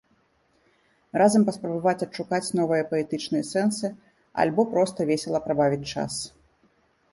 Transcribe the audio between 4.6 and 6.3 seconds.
проста весела прабавіць час.